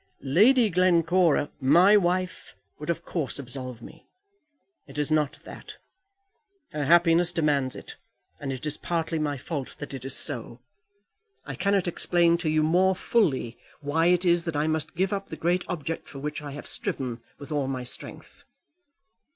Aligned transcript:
Lady 0.33 0.71
Glencora" 0.71 1.51
"My 1.83 1.95
wife 1.95 2.55
would, 2.79 2.89
of 2.89 3.05
course, 3.05 3.37
absolve 3.37 3.83
me. 3.83 4.07
It 4.87 4.97
is 4.97 5.11
not 5.11 5.33
that. 5.43 5.77
Her 6.73 6.85
happiness 6.85 7.31
demands 7.31 7.75
it, 7.75 7.97
and 8.39 8.51
it 8.51 8.65
is 8.65 8.77
partly 8.77 9.19
my 9.19 9.37
fault 9.37 9.75
that 9.77 9.93
it 9.93 10.03
is 10.03 10.15
so. 10.15 10.59
I 11.45 11.53
cannot 11.53 11.87
explain 11.87 12.39
to 12.39 12.49
you 12.49 12.63
more 12.63 12.95
fully 12.95 13.59
why 13.81 14.07
it 14.07 14.25
is 14.25 14.45
that 14.45 14.55
I 14.55 14.65
must 14.65 14.95
give 14.95 15.13
up 15.13 15.29
the 15.29 15.35
great 15.37 15.63
object 15.69 16.07
for 16.09 16.17
which 16.17 16.41
I 16.41 16.53
have 16.53 16.65
striven 16.65 17.21
with 17.37 17.51
all 17.51 17.67
my 17.67 17.83
strength." 17.83 18.43